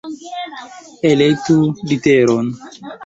Elektu 1.09 1.59
literon! 1.93 2.45